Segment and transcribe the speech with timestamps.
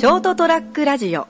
[0.00, 1.28] ショートトラックラジオ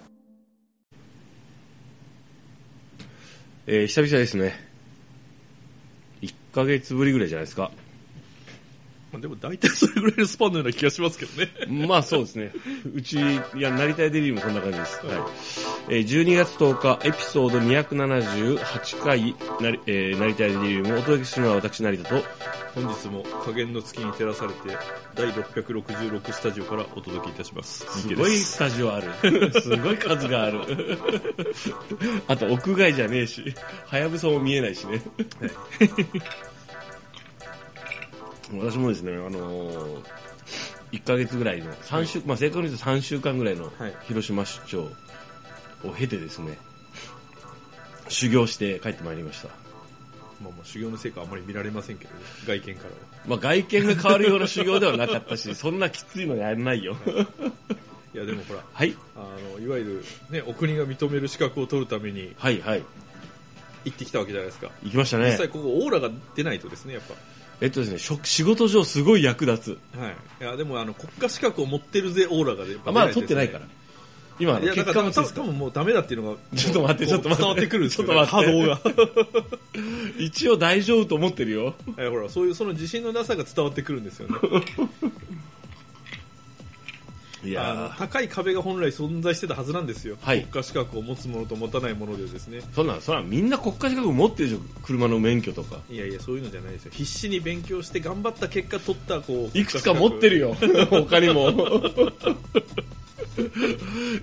[3.66, 4.54] えー久々ですね。
[6.22, 7.72] 1ヶ月ぶりぐらいじゃないですか。
[9.12, 11.50] まあでも大体それぐらいのスパンのような気がしますけどね。
[11.88, 12.52] まあそうですね。
[12.95, 15.06] うち、いや、成田デリーもそんな感じです。
[15.06, 15.16] はい。
[15.88, 22.22] えー12月10日、エピソード278回、なりえー成田デリームをお届けするのは私、成田と、
[22.75, 24.76] 本日も加減の月に照らされて、
[25.16, 27.85] 第666スタジオからお届けいたします。
[28.02, 29.11] すごいスタジオある。
[29.61, 30.61] すごい数がある。
[32.28, 33.52] あと、屋外じゃねえし、
[33.86, 35.02] はやぶさも見えないしね。
[38.59, 40.03] 私もですね、あのー、
[40.92, 44.91] 1ヶ月ぐらいの、3週、まあ正確に言うと3週間ぐらいのはい広島出張
[45.84, 46.58] を経てですね、
[48.08, 49.48] 修行して帰ってまいりました。
[50.42, 52.97] まあまあ修行の成果はあまり見られませんけどね、外見からは。
[53.27, 56.97] まあ外見が変わるような修行ではなかったし、 そんなきついのやらないよ。
[58.12, 62.83] いやでもほら、はい、あの、いわゆるね、お国が認める資格を取るためにはい、はい。
[63.84, 64.70] 行ってきたわけじゃないですか。
[64.83, 65.48] 行きましたね実際。
[65.48, 67.14] ここオーラが出ないとですね、やっぱ。
[67.61, 69.98] えっとですね、職仕事上すごい役立つ。
[69.98, 70.16] はい。
[70.41, 73.67] いやでもあの、国家資格を持ってるぜオーラがやっぱあまだ取ってないから。
[74.39, 78.80] 今、あのいや、だ結から多分果もついて多分もうダメだっていうのが、ちょっと待ってちょっと待って伝わってくるんですよ、ちょっと待って波動が。
[80.19, 81.75] 一応大丈夫と思ってるよ。
[81.98, 84.36] いやほら、そういうその自信のなさが伝わってくるんですよね。
[87.44, 94.60] いあの高い壁が本来存在してたはずなんですよ、はい国家資格を持つものと持たないものでですねそんなん、そんなんみんな国家資格持ってるでしょ。
[94.83, 95.80] 車の免許とか。
[95.88, 100.56] いやいやそういうのじゃないですよ必死に勉強して頑張った結果取ったこういくつか持ってるよよ。
[100.91, 101.52] 他にも。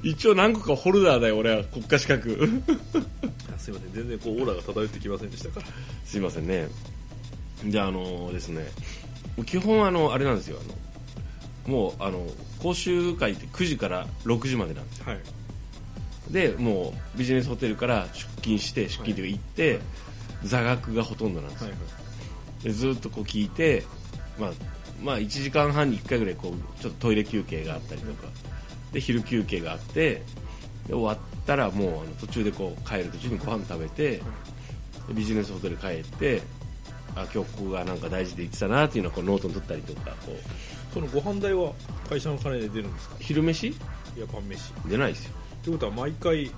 [0.04, 2.38] 一応何個かホルダーだよ、俺は国家資格。
[3.58, 5.66] すいません全然こうオーラが漂ってきませんでしたから
[6.06, 6.68] すいませんね。
[7.66, 8.68] じゃあ、あのですね、
[9.46, 10.74] 基本あの、あれなんですよ、あの、
[11.68, 12.26] もう、あの、
[12.60, 15.06] 講習会って9時から6時までなんですよ。
[15.08, 15.20] はい。
[16.32, 19.80] で、もうビジネスホテルから出勤して、出勤というか行って、
[20.44, 21.70] 座学がほとんどなんですよ。
[21.70, 21.78] はい
[22.64, 23.84] でずっとこう聞いて、
[24.40, 24.52] まあ、
[25.02, 28.28] まあ1時間半に1回ぐらいこうちょっとトイレ休憩があったりとか。
[28.92, 30.24] で昼休憩があって
[30.88, 34.22] で終わったらもうあの途中でこう帰る途中にご飯食べてで
[35.14, 36.42] ビジネスホテル帰って
[37.16, 40.36] あ今日ここがなんか大事で言ってたなっていうのをこうノートに取ったりとかこう
[40.98, 41.72] そのご飯代は
[42.10, 43.16] 会社の金で出るんですか？
[43.20, 43.68] 昼飯？
[43.68, 43.74] い
[44.18, 44.72] や晩飯。
[44.72, 45.34] っ出ないですよ。
[45.64, 46.50] てことは毎回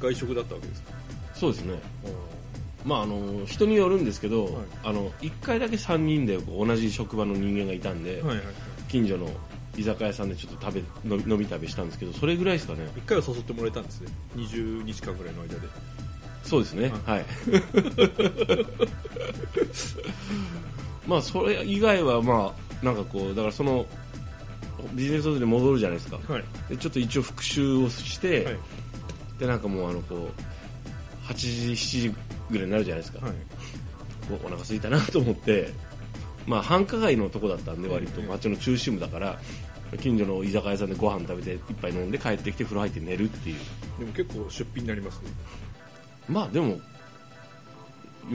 [0.00, 0.90] 外食だったわけですか？
[1.34, 1.74] そうですね。
[2.84, 4.54] まああの人によるんですけど、はい。
[4.84, 8.46] あの1回だけ3人で同じ職場の人間がいたんで、はいはい
[8.88, 9.28] 近所の
[9.76, 10.80] 居酒屋さんでちょっと食べ
[11.16, 12.86] 飲み飲み食べしたんですけどそれぐらいですかね。
[12.96, 14.08] 一回は誘ってもらえたんですね。
[14.36, 15.60] 20日間ぐらいの間で。
[16.44, 17.24] そうですね、はい。
[21.08, 23.86] まあ、それ以外は、まあ、なんかこう、だからその、
[24.94, 26.18] ビジネスホテルに戻るじゃないですか。
[26.28, 26.44] はい。
[26.68, 28.58] で、ちょっと一応復習をして、はい。
[29.38, 30.30] で、なんかもう、あの、こ
[31.26, 32.14] う、8時、7時
[32.50, 33.26] ぐらいになるじゃないですか。
[33.26, 33.34] はい。
[34.28, 35.72] こうお腹空いたなと思って、
[36.46, 38.20] まあ、繁華街のとこだったんで、割と。
[38.20, 39.38] ええ街の中心部だから、
[40.00, 43.56] 近所の居酒屋さんでご飯食べて、一杯飲んで帰ってきて風呂入って寝るっていう。
[43.98, 45.30] でも結構出費になりますね、
[46.28, 46.80] まあ、でも、いわ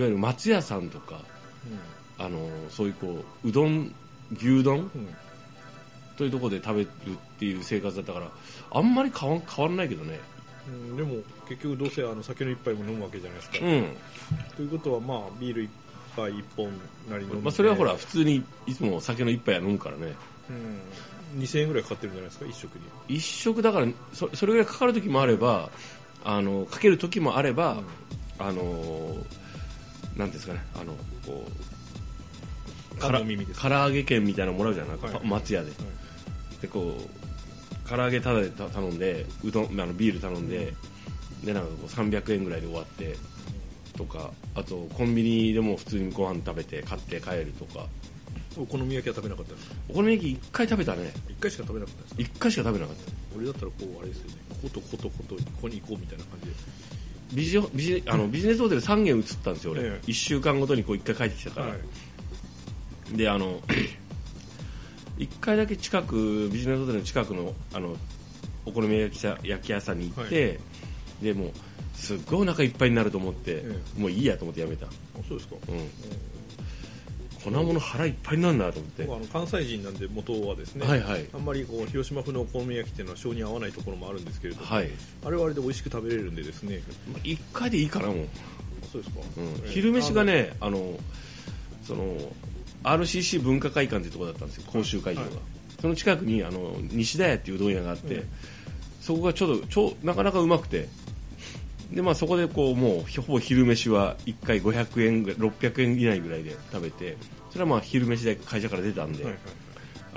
[0.06, 1.22] ゆる松屋さんとか、
[2.18, 3.94] あのそういうこううどん
[4.40, 4.90] 牛丼？
[6.18, 6.90] というところで食べるっ
[7.40, 8.28] ていう生活だったから
[8.72, 10.20] あんまり変わん変わらないけどね。
[10.68, 11.16] うんでも
[11.50, 13.86] 結局どうせあの酒の一杯も飲むわけじゃないですか、うん、
[14.56, 15.72] ということはまあビール一
[16.16, 16.68] 杯一本
[17.10, 20.14] なり飲んで、まあ、それはほら普通にいつも酒の一杯は飲むからね。
[21.36, 22.82] うん、2000円ぐらいかかってるんじゃないですか一食に。
[23.08, 25.70] 一食だからそそれぐらいかかる時もあれば
[26.24, 27.82] あのかける時もあれば、
[28.38, 29.18] あのなんてい
[30.16, 30.94] うんですかねあの
[31.26, 31.81] こう
[33.00, 33.62] あの耳です。
[33.62, 35.14] 唐揚げ券みたいなのもらうじゃない、はい。
[35.14, 35.72] パ松屋で。
[36.62, 40.74] でこう唐揚げただでた頼んでうどんあのビール頼んで
[41.44, 43.16] でなんかこう300円ぐらいで終わって
[43.98, 47.86] とかあとコンビニでも普通にご飯食べて買って帰るとか。
[48.58, 49.76] お好み焼きは食べなかったんですか？
[49.88, 51.14] お好み焼き1回食べたね。
[51.30, 54.36] 一回しか食べなかったんですか？1回しか食べなかった俺だったらこうあれですよね。
[54.62, 56.54] ことことことここに行こうみたいな感じで。
[57.34, 60.06] ビジビジあのビジネスホテル3軒移ったんですよ俺、ええ。
[60.06, 61.78] 1週間ごとにこう1回帰ってきたから、はい
[63.14, 63.62] であの
[65.18, 67.96] 1回だけ近くビジネスホテルの近くのあの
[68.66, 70.60] お好み焼き屋焼き屋さんに行って、
[71.22, 71.52] でもう
[71.96, 74.90] すっごいお腹いっぱいになると思って、えもういいやと思ってやめた、あ
[75.28, 75.90] そうですか、うん、
[77.44, 81.28] こんなもの腹いっぱいになるんだと思って、あの関西人なんで元はですね、はいはい。
[81.34, 84.90] あんまりこう広島風のお好み焼きっていうのは性に合わないところもあるんですけれども、はい。
[85.26, 86.82] あれはあれで美味しく食べれるんでですね。
[87.24, 88.18] 1回でいいかなもう、
[88.84, 89.44] あそうですか、うん。
[89.44, 89.70] ええ。
[89.70, 90.98] 昼飯がねあの
[91.84, 92.16] その
[92.84, 95.38] RCC 文化会館っていうところだったんですよ講習会場が、はい。
[95.82, 98.28] その近くにあの西田屋っていううどん屋があって、うん
[99.02, 100.88] そこがちょっとちょなかなかうまくて。
[101.92, 107.18] で、まあ、そこでこうもうほぼ昼飯は1回500円ぐらい600円以内ぐらいで食べて
[107.50, 109.40] それはまあ昼飯で会社から出たんで、はいは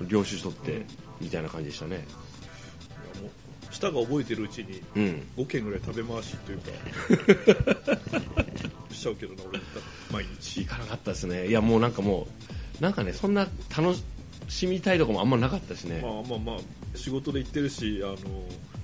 [0.03, 0.07] い。
[0.07, 0.83] 領収取って
[1.21, 2.07] みたいな感じでしたね。
[3.73, 5.27] 舌が覚えてるうちにうん。
[5.37, 6.71] 5軒ぐらい食べ回しというか
[8.95, 9.59] しちゃうけどな俺。
[10.13, 10.61] 毎日。
[10.61, 11.49] 行かなかったですね。
[11.49, 13.95] いやもうなんかもうなんかねそんな楽
[14.49, 16.57] しみたいとこもあんまなかったしね、まあまあまあ
[16.97, 18.17] 仕事で行ってるしあの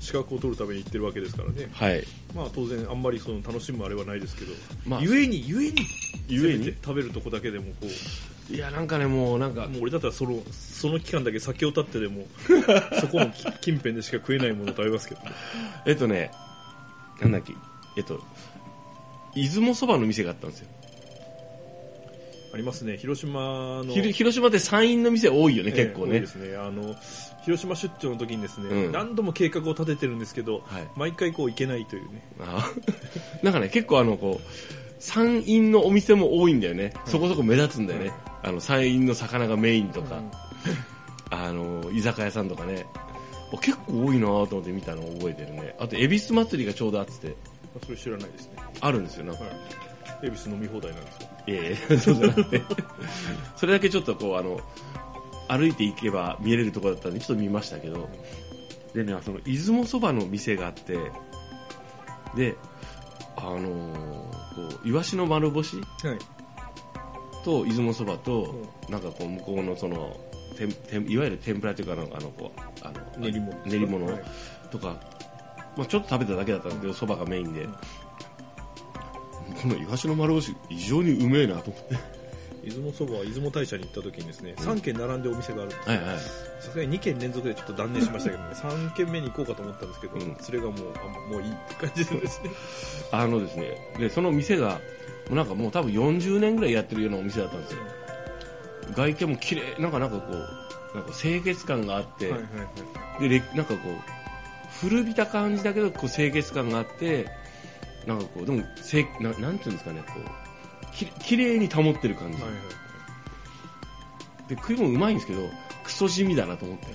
[0.01, 1.69] 資格を取るために行ってるわけですからね。
[1.73, 2.03] はい。
[2.35, 4.53] まあ当然あんまりその楽しむあれはないですけど、
[4.87, 5.87] まあゆえにゆえに？
[6.29, 7.87] ゆえに食べるとこだけでもこ
[8.51, 12.27] いやなんかねもうなんかうもう俺だったらそのその期間だけ酒を立ってでも
[13.01, 15.31] そこの近辺でしか食えないもの食べますけどね。
[15.87, 16.31] えっとね
[17.21, 17.53] なんだっけ。
[17.97, 18.21] えっと
[19.35, 20.69] 出雲そばの店があったんですよ
[22.53, 22.97] ありますね。
[22.97, 26.21] 広島の広島って山陰の店多いよね、ええ結構ね。
[26.21, 26.57] ですね。
[26.57, 26.97] あの
[27.45, 28.93] 広島出張の時にですね、うん。
[28.93, 30.89] 何度も計画を立ててるんですけど、はい。
[30.97, 32.23] 毎回こう行けないというね。
[32.41, 32.71] あ
[33.43, 34.47] なんかね結構あのこう
[34.99, 38.13] 山陰のお店も多いんだよね、そこそこ目立つんだよね、
[38.43, 40.21] あの山陰の魚がメインとか、
[41.31, 42.85] あの居酒屋さんとかね。
[43.53, 45.75] お結構多いなと思って見たのを覚えてるね。
[45.79, 47.37] あと恵比寿祭りがちょうどあってて。
[47.85, 48.53] それ知らないですね。
[48.81, 49.33] あるんですよな。
[49.33, 50.27] んか、はい。
[50.27, 52.63] 恵比寿飲み放題なんですよいやいやそうじゃなくて。
[53.57, 54.61] それだけちょっとこうあの
[55.49, 58.09] 歩いていけば見れるところだったんでちょっと見ましたけど。
[58.95, 60.99] でねその出雲そばの店があって
[62.35, 62.57] で
[63.37, 66.19] あのーこうイワシの丸干しはい。
[67.45, 68.55] と出雲そばと、
[68.91, 70.15] なんかこう向こうのその
[70.59, 73.65] てんてんいわゆる天ぷらというかあのあのこうあの練り物。
[73.65, 74.23] 練り物はい。
[74.71, 75.01] とか、
[75.77, 77.67] まあ、ちょっと食べただけだったんだけどそばがメインで、
[79.61, 82.21] このイワシの丸干し異常にうめえなと思って。
[82.65, 85.67] 出雲そばは出雲大社に行った時にですね3軒並んでお店がある。
[85.67, 88.51] んですさすがに2軒連続でちょっと断念しましたけどね。
[88.57, 90.37] 3軒目に行こうかと思ったんですけど、うん。
[90.41, 92.51] それがもうあもういいって感じでですね。
[93.13, 94.79] あのですねでその店がも
[95.33, 97.79] うなんかもう多分40年ぐらいやってるようなお店だったんですよ。
[98.95, 102.49] 外見も綺麗なんかなんかこうなんか清潔感があって、はいはい
[103.21, 103.29] はい。
[103.29, 107.27] でれなんかこう古びた感じだけどこう清潔感があって
[108.07, 112.57] なんかこうでもせななんていうんですかねこうききれいに保ってる感じ、はいは
[114.47, 114.49] い。
[114.49, 115.43] で食い物うまいんですけど
[115.85, 116.87] クソ地味だなと思って。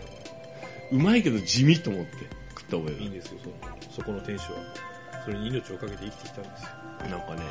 [0.91, 2.11] うまいけど地味と思って
[2.49, 3.01] 食った覚えが。
[3.01, 3.55] いいんですよその
[3.89, 4.57] そこの店主は。
[5.25, 6.69] それに命をかけて生きてきたんですよ。
[7.09, 7.41] なんかね、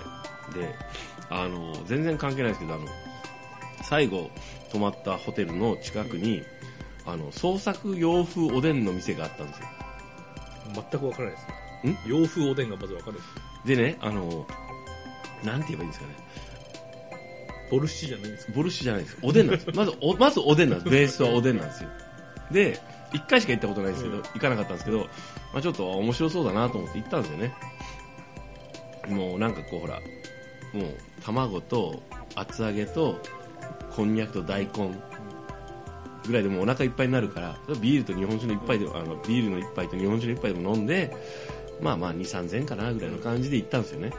[0.54, 0.74] で、
[1.28, 2.86] あの、全然関係ないですけど、あの、
[3.82, 4.30] 最後
[4.70, 6.42] 泊まったホテルの近くに、
[7.04, 9.66] あの、創作洋風おでんの店があったんですよ。
[10.90, 11.54] 全くわからないですね
[12.06, 13.20] 洋風おでんがまずわからない
[13.66, 14.46] ですでね、あの、
[15.44, 16.16] なんて言えばいいんですかね。
[17.70, 18.52] ボルシチじゃないんですか？
[18.54, 19.19] ボルシチじゃないです。
[19.22, 19.70] おでんなんです。
[19.75, 20.90] まず、お、まずおでんなんです。
[20.90, 21.90] ベースはおでんなんですよ。
[22.50, 22.81] で、
[23.12, 24.98] 一回しか行ったことないんですけど、うん行かなかったんですけど、
[25.52, 27.54] まあちょっと面白そうだなと思って行ったんですよね。
[29.08, 30.00] もうなんかこうほら、
[30.75, 32.02] もう卵と
[32.34, 33.20] 厚揚げと
[33.94, 34.90] こんにゃくと大根
[36.26, 41.14] ぐらいでもうお腹いっぱいになるから、ビールと日本酒の一杯でも、あの、ビールの一杯と日本酒の一杯でも飲んで、
[41.80, 44.12] まあまあ2、3000円かなぐらいの感じで行ったんですよね。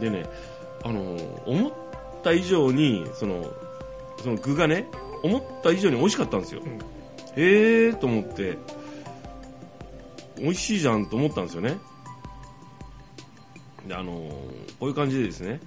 [0.00, 0.26] でね、
[0.84, 1.16] あの、
[1.46, 1.72] 思っ
[2.22, 3.52] た以上に、その、
[4.22, 4.86] その具がね、
[5.22, 6.60] 思った以上に美味しかったんですよ。
[6.62, 8.58] んへえーと思って、
[10.38, 11.78] 美味しいじゃんと思ったんですよね。
[13.86, 14.12] で、あの、
[14.78, 15.60] こういう感じでですね、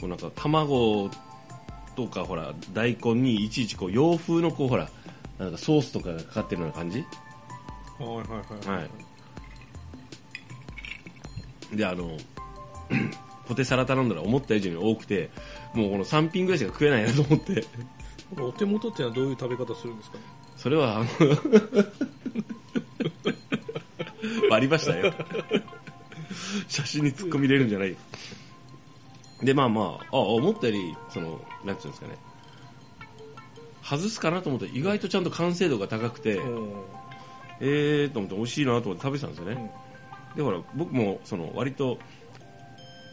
[0.00, 1.10] こうなんか卵
[1.96, 4.88] とかほら、大根にいちいちこう洋風のこうほら、
[5.38, 7.04] なんかソースとかがかかってるような感じ
[7.98, 8.90] はいはいはいはい
[11.72, 12.16] で、あの、
[13.46, 15.30] ポテサラ頼んだら思った以上に多くて、
[15.74, 17.64] もうこの3品ぐらいしか食えないなと思って、
[18.38, 20.16] お手元ってのはどういう食べ方するんですか？
[20.18, 20.24] ね
[20.56, 21.06] それは、あの、
[24.50, 25.12] 割りましたよ。
[26.68, 27.96] 写真に突っ込み入れるんじゃない。
[29.42, 32.14] で、まあまあ、あ、思ったより、その、なんていうんですかね、
[33.82, 36.40] 外すかなと思ったら意外とちゃんと完成度が高くて、
[37.60, 39.70] えーと思って美味しいなと思って食べてたんですよね。
[40.36, 41.98] で、ほら、僕も、その、割と、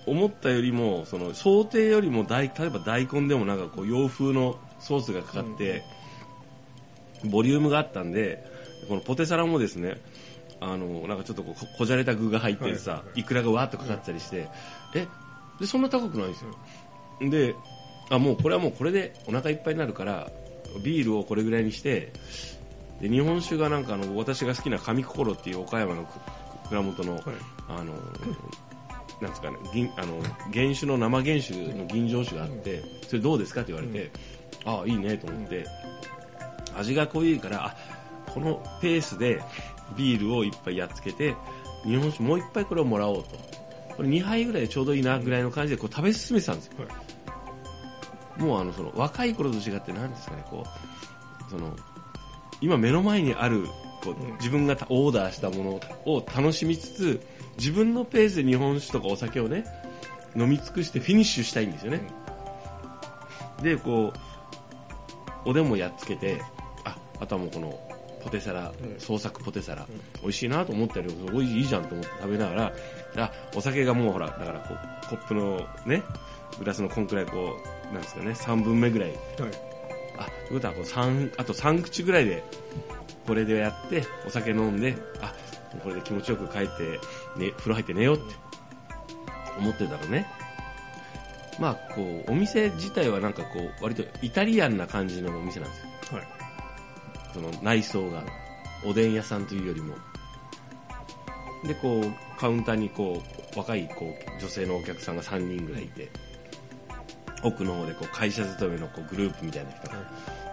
[0.06, 5.84] 思ったよりも、その、想定よりも大、例えば大根でもなんかこう、洋風のソースがかかって、
[7.26, 8.44] ボリュームがあったんで、
[8.88, 9.98] このポテサラもですね、
[10.62, 14.48] あの、なんかちょっとこうここじゃれた具が入ってるさ、はいくらがわーっとかかってたりして、
[14.96, 15.08] え、
[15.60, 17.30] で、そんな高くないんですよ。
[17.30, 17.56] で、
[18.10, 20.30] あ、もうこれはもうこれでお腹いっぱいになるから、
[20.84, 22.12] ビールをこれぐらいにして、
[23.02, 26.20] で、日本酒がなんかあの、私が好きな上心っていう岡山のく
[26.70, 27.24] 蔵元の、はい。
[27.68, 27.94] あの、
[29.22, 30.22] なんですかね、銀あの
[30.54, 34.12] 原酒の生原酒の吟醸酒があって、それどうですかって言われて、
[34.66, 35.66] ああ、いいねと思って、
[36.76, 37.76] 味が濃いからあ
[38.34, 39.42] このペースで
[39.98, 41.36] ビールを一杯やっつけて
[41.84, 43.30] 日本酒もう一杯これをもらおうと。
[43.96, 46.74] これ2杯ぐらいでちょうどいいなぐらいの感じでこう食べ進めてたんですよ。
[48.38, 51.76] もうあのその若い頃と違って何ですかねこうその
[52.62, 53.66] 今目の前にある
[54.04, 54.34] こううん。
[54.34, 57.22] 自分がオーダーしたものを楽しみつつ
[57.58, 59.66] 自分のペースで日本酒とかお酒をね
[60.36, 62.02] 飲み尽くしてフィニッシュしたいんですよね、
[63.62, 64.14] でこ
[65.46, 66.42] うおでんもやっつけて
[66.86, 67.80] ああとはもうこの
[68.24, 69.00] ポテサラ、うん。
[69.00, 69.88] 創作ポテサラ、ん。
[70.22, 72.74] 美味しいなと思ったりおいしいいいじゃんと思って食べながら
[73.18, 76.04] あお酒がもうほらだからこうコップのね
[76.60, 77.58] グラスのこんくらいこ
[77.90, 79.10] うなんですかね3分目ぐらい。
[79.10, 79.20] はい。
[80.18, 82.44] あということはこう三あと3口ぐらいで
[83.26, 85.34] これでやってお酒飲んであ
[85.84, 87.00] これで気持ちよく帰って、
[87.38, 88.36] ね、風呂入って寝ようって
[89.60, 90.28] 思ってたらね。
[91.60, 96.18] まあこうお店自体はなんかこう割とイタリアンな感じのお店なんですよ。
[96.18, 96.28] はい。
[97.34, 98.24] その内装が
[98.86, 99.96] おでん屋さんというよりも。
[101.66, 103.22] でこうカウンターにこ
[103.56, 106.10] う若いこう女性のお客さんが3人ぐらいいて
[107.44, 109.96] 奥の方でこう会社勤めのこうグループみたいな人が、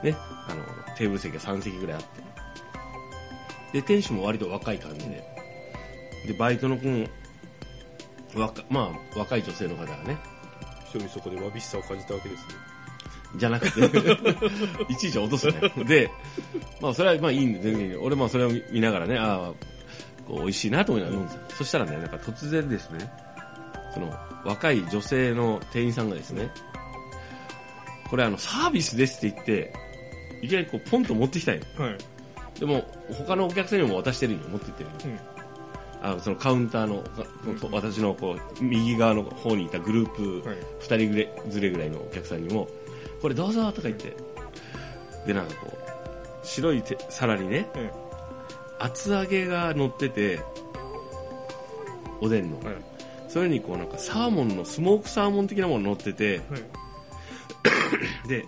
[0.02, 0.14] ね、
[0.48, 0.62] あの
[0.96, 2.26] テーブル席が3席ぐらいあって。
[3.72, 5.22] で店主も割と若い感じで。
[6.26, 7.06] でバイトの子も
[8.34, 10.16] 若,、まあ、若い女性の方がね。
[10.88, 12.54] 一人そこでわびしさを感じたわけですね。
[13.36, 13.80] じゃなくて。
[14.92, 15.54] いちいち落とすね。
[15.84, 16.10] で、
[16.80, 19.76] まあ、それはまあいいんで全然俺もそれを見ながらねああ
[20.26, 23.10] こう美味しいなと思いながら飲んでた、そしたらねなんか突然ですね
[23.94, 24.12] その
[24.44, 26.50] 若い女性の店員さんがですね
[28.08, 29.72] これあのサービスですって言って
[30.42, 31.62] いきなりこうポンと持ってきたんよ。
[31.78, 31.98] はい。
[32.58, 35.20] でも他のお客さんにも渡してるんよ持ってってるんようん。
[36.02, 37.02] あのそのカウンターの、
[37.72, 40.58] 私のこう右側の方にいたグループはい。
[40.80, 42.68] 2人ぐれずれぐらいのお客さんにも
[43.20, 44.16] これどうぞとか言って。
[45.26, 47.90] でなんかこう白いて皿にねうん。
[48.78, 50.40] 厚揚げが乗ってて
[52.20, 52.76] おでんの、はい。
[53.28, 58.28] それにこうなんかサーモンのスモークサーモン的なもの乗っててはい。
[58.28, 58.46] で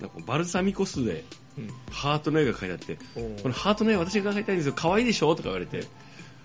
[0.00, 1.24] なんかバルサミコ酢で
[1.56, 1.70] うん。
[1.90, 2.98] ハートの絵が描いてあって
[3.42, 4.74] このハートの絵私が描いたいんですよ。
[4.76, 5.82] 可愛いでしょとか言われて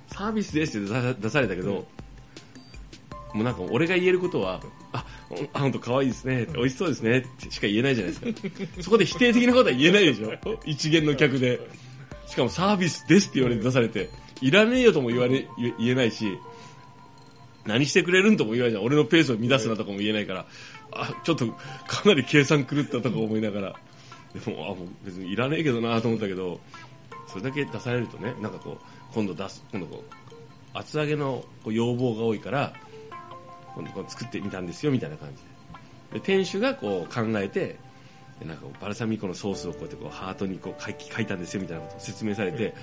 [0.07, 1.85] サービスですって出されたけど、
[3.33, 5.05] もうなんか俺が言えることはあ
[5.53, 8.81] あ本当可愛いですね、美味しそうですねってしか言えないじゃないですか。
[8.81, 10.31] そこで否定的なことは言えないでしょ。
[10.65, 11.59] 一元の客で。
[12.25, 14.09] しかもサービスですって言われて出されて
[14.41, 16.39] いらねえよとも言われ言言えないし
[17.65, 18.71] 何してくれるんとも言わない。
[18.71, 20.45] じゃん俺のペースを乱すなとかも言えないから
[20.95, 21.47] あちょっと
[21.87, 23.75] かなり計算狂ったとか思いながら。
[24.33, 26.59] でもあもう別にいらねえけどなと思ったけど
[27.27, 30.23] それだけ出されるとねなんかこう今度出す今度こう
[30.73, 32.73] 厚揚げのこう要望が多いから
[33.75, 35.35] 今度こう作ってみたんですよみたいな感じ
[36.13, 36.19] で。
[36.19, 37.77] で店主がこう考えて
[38.39, 42.73] でなんかバルサミコのソースをこうやってこうハートにこう書い書いたんですよみたいなことを説明されて、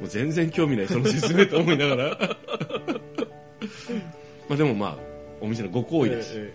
[0.00, 2.18] もう全然興味ないその説明と思いながら。
[4.48, 4.96] まあでもまあ
[5.40, 6.52] お店のご好意だし、え。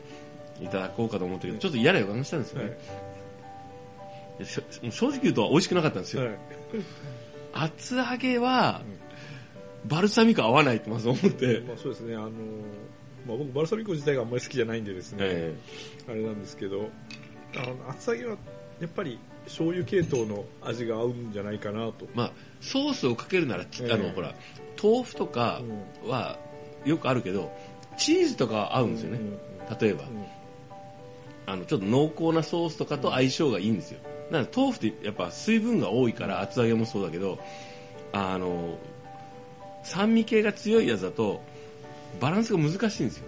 [0.63, 2.77] いただこうかと思ったけどちょっと嫌な予感がしたんですよえ
[4.39, 4.45] ね、
[4.91, 6.35] 正直言うと美味しくなかったんですよ、はい。
[7.53, 8.81] 厚揚げは、
[9.85, 12.31] バルサミコ合わないってまず思って、まあそうですねあのー
[13.27, 15.55] まあ僕バルサミコ自体があんまり好きじゃないんでですね、え
[16.09, 16.89] あれなんですけど
[17.55, 18.37] あの厚揚げは
[18.81, 22.05] やっぱり醤油系統の味が合うんじゃないかなと。
[22.05, 24.11] ーまあ、ソースをかけるなら、ちあのええ。
[24.15, 24.33] ほら
[24.81, 25.61] 豆腐とか
[26.05, 26.39] は
[26.85, 27.55] よくあるけど
[27.97, 29.19] チーズとかは合うんですよね、
[29.79, 30.25] 例えば、うん
[31.45, 33.99] あのちょっと濃厚なソースとかと相性がいいんですよ。
[34.31, 37.37] だから豆腐ってやっぱ水分が多いから厚揚げもそうだけど
[38.13, 38.77] あの
[39.83, 41.41] 酸味系が強いやつだと
[42.19, 43.25] バランスが難しいんですよ。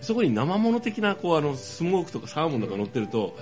[0.00, 3.36] そこに生物的なこうあのスモークとかサーモンとか乗ってると、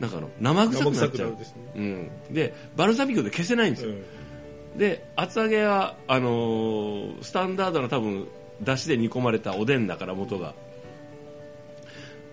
[0.00, 1.30] なんかあの生臭くなっちゃう。
[1.30, 1.36] ね。
[1.74, 3.94] うん、でバルサミコで消せないんですよ、
[4.76, 8.28] で厚揚げはあのースタンダードな多分
[8.62, 10.54] だしで煮込まれたおでんだから元が。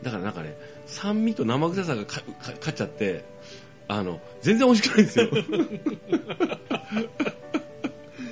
[0.04, 0.58] だからなんかね
[0.92, 2.24] 酸味と生臭さがかか
[2.60, 3.24] 勝っちゃって
[3.88, 5.30] あの全然美味しくないんですよ。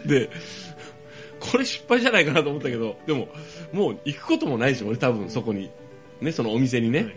[0.06, 0.30] で
[1.40, 3.30] これ失敗じゃないかなと思ったけどでも
[3.72, 5.72] もう行くこともないし俺多分そこに。
[6.22, 7.14] ねそのお店にね、はい。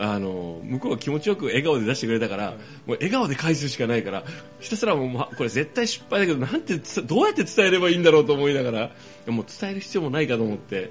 [0.00, 2.50] あの向こうが気持ちよく笑顔で出してくれたから、
[2.86, 4.24] もう笑顔で返すしかないから
[4.58, 8.90] ひたすらもうまこれ絶対失敗だけどなんてつどうやって伝えればいいんだろうと思いながら
[9.26, 10.90] もう伝える必要もないかと思って。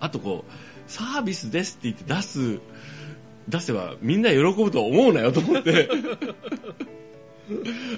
[0.00, 0.52] あとこう
[0.92, 2.60] サービスですって言って出す
[3.48, 5.88] 出せばみんな喜ぶと思うなよと思って。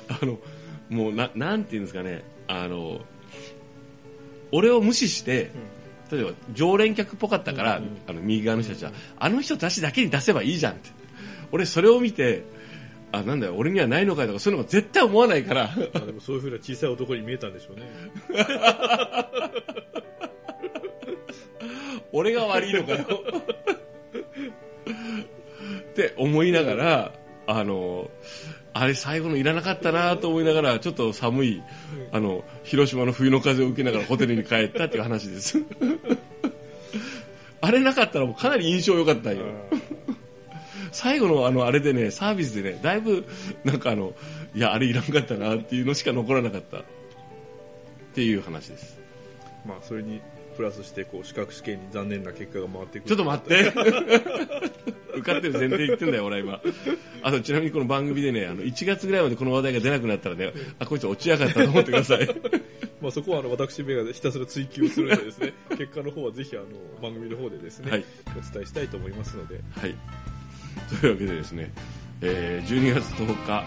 [0.09, 0.39] あの
[0.89, 2.23] もうななんていうんですかね。
[2.47, 3.01] あの
[4.53, 5.51] 俺を無視して、
[6.11, 10.91] 例えば常連客っぽかったから、あの右側の人たちは、あの人たちだけに出せばいいじゃんって。
[11.51, 12.45] 俺それを見て
[13.13, 15.71] あなんだよ俺にはないのかよとかそういうのが絶対思わないから。
[15.93, 17.83] まあでもそういうふうな小さい男に見えたんでしょうね
[22.15, 23.05] 俺が悪いのかよ。
[25.91, 27.13] って思いながら
[27.49, 28.09] あの
[28.73, 31.63] あれ最後のいらなかったなと思いながらちょっと寒い
[32.13, 35.59] あの広島の冬の風を受けながらホテルに帰ったっていう話です。
[37.61, 39.45] あれなかったらもうかなり印象良かったんよ。
[40.93, 43.25] 最後のあのあれでねサービスでねだいぶ
[43.65, 44.15] なんかあの
[44.55, 46.79] いやあれいらんかったなっていうのしか残らなかった。
[46.79, 46.83] っ
[48.15, 49.01] ていう話です。
[49.67, 50.21] まあそれに
[50.57, 53.09] プラスしてこう資格試験に残念な結果が回ってくる。
[53.09, 53.73] ちょっと待って。
[55.15, 56.61] 受かってる前提言ってんだよ俺は今。
[57.23, 62.29] あとちなみにこの番組でねあの1月ぐらいまでこの話題が出なくなったらねあこいつ落ちやがったと思ってください。
[63.01, 66.67] まあそこはあの私めがひたすら追求するのでですね 結果の方はぜひあの
[67.03, 68.05] 番組の方でですね、はい。
[68.29, 69.61] お伝えしたいと思いますので。
[69.79, 69.95] はい。
[71.01, 71.73] というわけでですね、
[72.21, 73.65] えー12月10日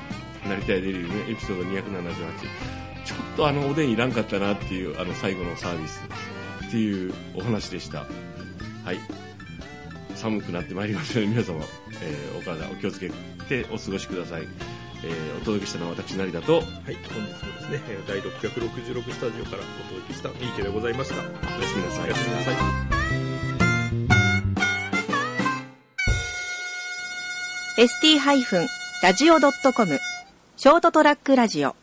[0.48, 1.78] 成田屋デリルねエピソード278
[3.06, 6.02] ちょっとあのおでんいらんかったなっていうあの最後のサービス
[6.68, 8.00] っていうお話でした。
[8.00, 8.06] は
[8.94, 9.00] い。
[10.16, 11.64] 寒くなってまいりましたので皆様、
[12.02, 13.12] えーお体お気をつけ
[13.48, 14.48] てお過ごしください、
[15.04, 16.98] えーお届けしたのは私成田とはい本日もで
[17.62, 19.62] すねえー第666スタジオからお
[19.94, 21.16] 届けした三池でございました。
[21.18, 21.28] おや
[21.68, 22.06] すみなさい。
[22.06, 22.56] おやすみなさい。
[27.78, 30.00] ST-radio.com
[30.56, 31.76] ショートトラックラジオ